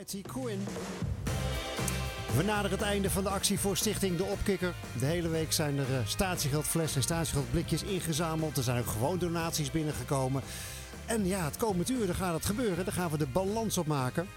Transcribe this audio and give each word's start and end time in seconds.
Mighty 0.00 0.22
Quinn. 0.22 0.60
We 2.36 2.42
naderen 2.42 2.70
het 2.70 2.86
einde 2.86 3.10
van 3.10 3.22
de 3.22 3.28
actie 3.28 3.58
voor 3.58 3.76
Stichting 3.76 4.16
De 4.16 4.24
Opkikker. 4.24 4.74
De 4.98 5.06
hele 5.06 5.28
week 5.28 5.52
zijn 5.52 5.78
er 5.78 5.90
uh, 5.90 5.96
statiegeldflessen 6.06 6.96
en 6.96 7.02
statiegeldblikjes 7.02 7.82
ingezameld. 7.82 8.56
Er 8.56 8.62
zijn 8.62 8.78
ook 8.78 8.86
gewoon 8.86 9.18
donaties 9.18 9.70
binnengekomen. 9.70 10.42
En 11.06 11.26
ja, 11.26 11.44
het 11.44 11.56
komend 11.56 11.90
uur 11.90 12.14
gaat 12.14 12.34
het 12.34 12.44
gebeuren. 12.46 12.84
Daar 12.84 12.94
gaan 12.94 13.10
we 13.10 13.18
de 13.18 13.26
balans 13.26 13.78
op 13.78 13.86
maken. 13.86 14.28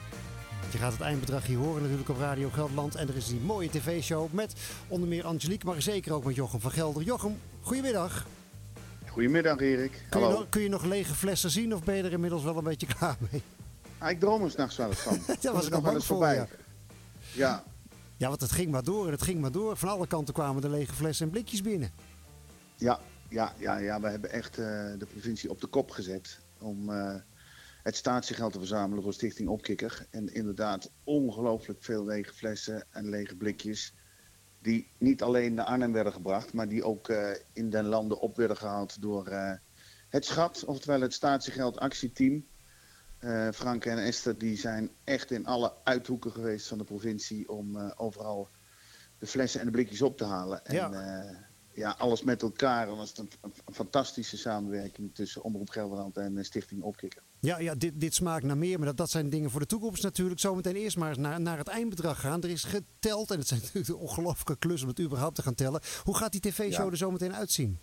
Je 0.71 0.77
gaat 0.77 0.91
het 0.91 1.01
eindbedrag 1.01 1.45
hier 1.45 1.57
horen 1.57 1.81
natuurlijk 1.81 2.09
op 2.09 2.17
Radio 2.17 2.49
Gelderland. 2.49 2.95
En 2.95 3.07
er 3.07 3.15
is 3.15 3.27
die 3.27 3.39
mooie 3.39 3.69
tv-show 3.69 4.33
met 4.33 4.53
onder 4.87 5.07
meer 5.09 5.25
Angelique, 5.25 5.67
maar 5.67 5.81
zeker 5.81 6.13
ook 6.13 6.23
met 6.23 6.35
Jochem 6.35 6.59
van 6.59 6.71
Gelder. 6.71 7.03
Jochem, 7.03 7.39
goedemiddag. 7.61 8.25
Goedemiddag 9.07 9.59
Erik. 9.59 10.05
Kun 10.09 10.21
je, 10.21 10.27
nog, 10.27 10.45
kun 10.49 10.61
je 10.61 10.69
nog 10.69 10.83
lege 10.83 11.13
flessen 11.13 11.49
zien 11.49 11.73
of 11.73 11.83
ben 11.83 11.95
je 11.95 12.03
er 12.03 12.11
inmiddels 12.11 12.43
wel 12.43 12.57
een 12.57 12.63
beetje 12.63 12.87
klaar 12.97 13.17
mee? 13.31 13.41
Ah, 14.03 14.09
ik 14.09 14.19
droom 14.19 14.43
er 14.43 14.51
s'nachts 14.51 14.77
wel 14.77 14.87
eens 14.87 14.99
van. 14.99 15.19
Daar 15.41 15.53
was 15.53 15.65
ik 15.65 15.71
nog 15.71 15.83
wel 15.83 15.93
eens 15.93 16.05
voorbij. 16.05 16.35
Ja. 16.35 16.47
ja. 17.33 17.63
Ja, 18.17 18.27
want 18.27 18.41
het 18.41 18.51
ging 18.51 18.71
maar 18.71 18.83
door 18.83 19.05
en 19.05 19.11
het 19.11 19.21
ging 19.21 19.41
maar 19.41 19.51
door. 19.51 19.77
Van 19.77 19.89
alle 19.89 20.07
kanten 20.07 20.33
kwamen 20.33 20.61
de 20.61 20.69
lege 20.69 20.93
flessen 20.93 21.25
en 21.25 21.31
blikjes 21.31 21.61
binnen. 21.61 21.91
Ja, 22.75 22.99
ja, 23.29 23.53
ja, 23.57 23.77
ja. 23.77 23.99
we 23.99 24.07
hebben 24.07 24.31
echt 24.31 24.57
uh, 24.57 24.65
de 24.97 25.07
provincie 25.11 25.49
op 25.49 25.61
de 25.61 25.67
kop 25.67 25.91
gezet 25.91 26.39
om 26.59 26.89
uh, 26.89 27.15
het 27.83 27.95
statiegeld 27.95 28.53
te 28.53 28.57
verzamelen 28.57 29.03
voor 29.03 29.13
Stichting 29.13 29.49
Opkikker. 29.49 30.07
En 30.09 30.33
inderdaad 30.33 30.91
ongelooflijk 31.03 31.83
veel 31.83 32.05
lege 32.05 32.33
flessen 32.33 32.85
en 32.91 33.09
lege 33.09 33.35
blikjes. 33.35 33.93
Die 34.61 34.91
niet 34.97 35.21
alleen 35.21 35.53
naar 35.53 35.65
Arnhem 35.65 35.93
werden 35.93 36.13
gebracht, 36.13 36.53
maar 36.53 36.67
die 36.67 36.83
ook 36.83 37.09
uh, 37.09 37.29
in 37.53 37.69
den 37.69 37.85
landen 37.85 38.19
op 38.19 38.37
werden 38.37 38.57
gehaald 38.57 39.01
door 39.01 39.27
het 40.09 40.25
Schat, 40.25 40.65
oftewel 40.65 41.01
het 41.01 41.13
statiegeld 41.13 41.79
actieteam. 41.79 42.45
Uh, 43.23 43.47
Frank 43.51 43.85
en 43.85 43.97
Esther 43.97 44.37
die 44.37 44.57
zijn 44.57 44.91
echt 45.03 45.31
in 45.31 45.45
alle 45.45 45.73
uithoeken 45.83 46.31
geweest 46.31 46.67
van 46.67 46.77
de 46.77 46.83
provincie 46.83 47.49
om 47.49 47.75
uh, 47.75 47.91
overal 47.95 48.49
de 49.17 49.27
flessen 49.27 49.59
en 49.59 49.65
de 49.65 49.71
blikjes 49.71 50.01
op 50.01 50.17
te 50.17 50.23
halen. 50.23 50.65
En 50.65 50.75
ja, 50.75 50.91
uh, 50.91 51.37
ja 51.73 51.95
alles 51.97 52.23
met 52.23 52.41
elkaar. 52.41 52.89
En 52.89 52.95
dat 52.95 53.05
is 53.05 53.17
een, 53.17 53.29
een, 53.41 53.73
fantastische 53.73 54.37
samenwerking 54.37 55.15
tussen 55.15 55.43
Omroep 55.43 55.69
Gelderland 55.69 56.17
en 56.17 56.45
Stichting 56.45 56.81
Opkikker. 56.81 57.23
Ja, 57.39 57.59
ja 57.59 57.75
dit, 57.75 57.99
dit 57.99 58.13
smaakt 58.13 58.43
naar 58.43 58.57
meer, 58.57 58.77
maar 58.77 58.87
dat, 58.87 58.97
dat 58.97 59.09
zijn 59.09 59.29
dingen 59.29 59.51
voor 59.51 59.59
de 59.59 59.65
toekomst 59.65 60.03
natuurlijk. 60.03 60.39
Zometeen 60.39 60.75
eerst 60.75 60.97
maar 60.97 61.19
naar, 61.19 61.41
naar 61.41 61.57
het 61.57 61.67
eindbedrag 61.67 62.19
gaan. 62.19 62.43
Er 62.43 62.49
is 62.49 62.63
geteld 62.63 63.31
en 63.31 63.37
het 63.37 63.47
zijn 63.47 63.59
natuurlijk 63.59 63.87
een 63.87 63.95
ongelooflijke 63.95 64.57
klus 64.57 64.81
om 64.81 64.87
het 64.87 64.99
überhaupt 64.99 65.35
te 65.35 65.41
gaan 65.41 65.55
tellen. 65.55 65.81
Hoe 66.03 66.17
gaat 66.17 66.31
die 66.31 66.41
tv-show 66.41 66.85
ja. 66.85 66.91
er 66.91 66.97
zometeen 66.97 67.35
uitzien? 67.35 67.79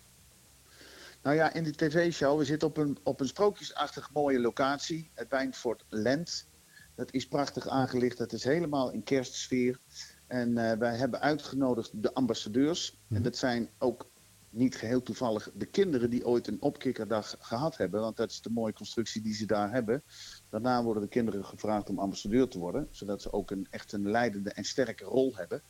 Nou 1.23 1.35
ja, 1.35 1.53
in 1.53 1.63
de 1.63 1.71
tv-show, 1.71 2.37
we 2.37 2.45
zitten 2.45 2.67
op 2.67 2.77
een, 2.77 2.97
op 3.03 3.19
een 3.19 3.27
sprookjesachtig 3.27 4.09
mooie 4.13 4.39
locatie, 4.39 5.11
het 5.13 5.29
Wijnfort 5.29 5.85
Lent. 5.89 6.49
Dat 6.95 7.13
is 7.13 7.27
prachtig 7.27 7.67
aangelicht, 7.67 8.17
dat 8.17 8.33
is 8.33 8.43
helemaal 8.43 8.91
in 8.91 9.03
kerstsfeer. 9.03 9.79
En 10.27 10.49
uh, 10.49 10.71
wij 10.71 10.95
hebben 10.95 11.21
uitgenodigd 11.21 12.03
de 12.03 12.13
ambassadeurs. 12.13 12.97
Mm. 13.07 13.17
En 13.17 13.23
dat 13.23 13.37
zijn 13.37 13.69
ook 13.77 14.09
niet 14.49 14.75
geheel 14.75 15.01
toevallig 15.01 15.51
de 15.53 15.65
kinderen 15.65 16.09
die 16.09 16.25
ooit 16.25 16.47
een 16.47 16.61
opkikkerdag 16.61 17.35
gehad 17.39 17.77
hebben. 17.77 18.01
Want 18.01 18.17
dat 18.17 18.31
is 18.31 18.41
de 18.41 18.49
mooie 18.49 18.73
constructie 18.73 19.21
die 19.21 19.33
ze 19.33 19.45
daar 19.45 19.71
hebben. 19.71 20.03
Daarna 20.49 20.83
worden 20.83 21.03
de 21.03 21.09
kinderen 21.09 21.45
gevraagd 21.45 21.89
om 21.89 21.99
ambassadeur 21.99 22.47
te 22.47 22.59
worden. 22.59 22.87
Zodat 22.91 23.21
ze 23.21 23.33
ook 23.33 23.51
een, 23.51 23.67
echt 23.69 23.91
een 23.91 24.09
leidende 24.09 24.51
en 24.51 24.63
sterke 24.63 25.03
rol 25.03 25.35
hebben. 25.35 25.61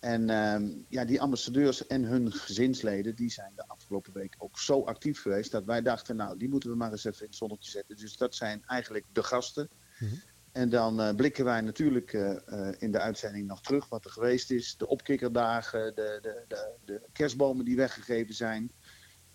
En 0.00 0.28
uh, 0.28 0.82
ja, 0.88 1.04
die 1.04 1.20
ambassadeurs 1.20 1.86
en 1.86 2.02
hun 2.02 2.32
gezinsleden, 2.32 3.14
die 3.14 3.30
zijn 3.30 3.52
de 3.54 3.68
afgelopen 3.68 4.12
week 4.12 4.34
ook 4.38 4.58
zo 4.58 4.82
actief 4.82 5.20
geweest 5.20 5.50
dat 5.50 5.64
wij 5.64 5.82
dachten, 5.82 6.16
nou, 6.16 6.38
die 6.38 6.48
moeten 6.48 6.70
we 6.70 6.76
maar 6.76 6.90
eens 6.90 7.04
even 7.04 7.20
in 7.20 7.26
het 7.26 7.36
zonnetje 7.36 7.70
zetten. 7.70 7.96
Dus 7.96 8.16
dat 8.16 8.34
zijn 8.34 8.62
eigenlijk 8.66 9.06
de 9.12 9.22
gasten. 9.22 9.68
Mm 9.98 10.08
-hmm. 10.08 10.20
En 10.52 10.68
dan 10.68 11.00
uh, 11.00 11.14
blikken 11.14 11.44
wij 11.44 11.60
natuurlijk 11.60 12.12
uh, 12.12 12.36
uh, 12.48 12.68
in 12.78 12.92
de 12.92 12.98
uitzending 12.98 13.46
nog 13.46 13.62
terug 13.62 13.88
wat 13.88 14.04
er 14.04 14.10
geweest 14.10 14.50
is. 14.50 14.76
De 14.76 14.86
opkikkerdagen, 14.86 15.94
de, 15.94 16.18
de, 16.22 16.44
de, 16.48 16.74
de 16.84 17.00
kerstbomen 17.12 17.64
die 17.64 17.76
weggegeven 17.76 18.34
zijn. 18.34 18.72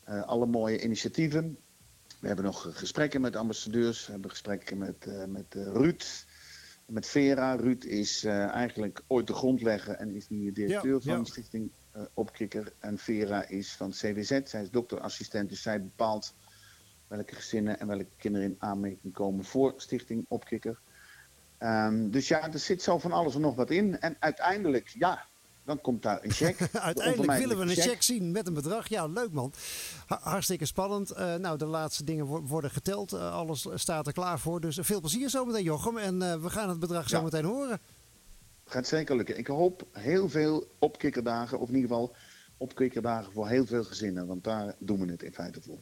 alle 0.06 0.46
mooie 0.46 0.84
initiatieven. 0.84 1.58
We 2.20 2.28
hebben 2.28 2.46
nog 2.46 2.68
gesprekken 2.78 3.22
met 3.22 3.36
ambassadeurs. 3.36 4.06
We 4.06 4.12
hebben 4.12 4.30
gesprekken 4.30 4.78
met, 4.78 5.28
met 5.28 5.54
Ruud. 5.54 6.26
Met 6.86 7.08
Vera. 7.08 7.56
Ruud 7.56 7.84
is 7.84 8.24
uh, 8.24 8.48
eigenlijk 8.48 9.02
ooit 9.08 9.28
de 9.28 9.34
grondlegger 9.34 9.96
en 9.96 10.16
is 10.16 10.30
nu 10.30 10.52
directeur 10.52 10.94
ja, 10.94 11.00
van 11.00 11.18
ja. 11.18 11.24
Stichting 11.24 11.72
uh, 11.96 12.02
Opkikker. 12.14 12.74
En 12.80 12.98
Vera 12.98 13.48
is 13.48 13.76
van 13.76 13.92
CWZ. 13.92 14.40
Zij 14.44 14.62
is 14.62 14.72
dokterassistent, 14.72 15.50
dus 15.50 15.62
zij 15.62 15.82
bepaalt 15.82 16.36
welke 17.08 17.36
gezinnen 17.36 17.80
en 17.80 17.88
welke 17.88 18.08
kinderen 18.18 18.48
in 18.48 18.56
aanmerking 18.60 19.14
komen 19.14 19.46
voor 19.46 19.74
Stichting 19.78 20.26
Opkikker. 20.28 20.80
Um, 21.60 22.12
dus 22.12 22.28
ja, 22.28 22.52
er 22.52 22.60
zit 22.60 22.82
zo 22.82 22.98
van 22.98 23.12
alles 23.12 23.36
en 23.36 23.42
nog 23.42 23.56
wat 23.56 23.70
in. 23.70 24.00
En 24.00 24.16
uiteindelijk, 24.20 24.88
ja, 24.88 25.26
dan 25.66 25.82
komt 25.82 26.04
daar 26.04 26.24
een 26.24 26.32
cheque. 26.32 26.68
Uiteindelijk 26.80 27.40
willen 27.40 27.58
we 27.58 27.64
een 27.64 27.70
cheque. 27.70 27.82
cheque 27.90 28.04
zien 28.04 28.32
met 28.32 28.48
een 28.48 28.54
bedrag. 28.54 28.90
Ja, 28.90 29.08
leuk 29.08 29.32
man. 29.32 29.54
Hartstikke 30.08 30.66
spannend. 30.66 31.12
Uh, 31.12 31.36
nou, 31.36 31.58
de 31.58 31.66
laatste 31.66 32.04
dingen 32.04 32.26
wo 32.26 32.42
worden 32.42 32.72
geteld. 32.72 33.14
Uh, 33.14 33.34
alles 33.34 33.68
staat 33.74 34.08
er 34.08 34.14
klaar 34.14 34.40
voor. 34.40 34.62
Dus 34.62 34.80
veel 34.82 35.00
plezier 35.00 35.30
zometeen, 35.30 35.64
Jochem. 35.64 35.98
En 35.98 36.22
uh, 36.22 36.36
we 36.36 36.50
gaan 36.50 36.70
het 36.70 36.80
bedrag 36.80 37.10
ja. 37.10 37.18
zo 37.18 37.24
meteen 37.24 37.46
horen. 37.46 37.80
Gaat 38.66 38.88
zeker 38.88 39.16
lukken. 39.16 39.38
Ik 39.38 39.48
hoop 39.48 39.88
heel 39.92 40.30
veel 40.30 40.68
opkikkerdagen. 40.80 41.60
Of 41.60 41.70
in 41.70 41.76
ieder 41.76 41.90
geval 41.90 42.16
opkikkerdagen 42.58 43.34
voor 43.34 43.48
heel 43.48 43.66
veel 43.66 43.84
gezinnen. 43.84 44.28
Want 44.28 44.44
daar 44.44 44.76
doen 44.80 45.06
we 45.06 45.12
het 45.12 45.24
in 45.24 45.34
feite 45.34 45.62
voor. 45.62 45.80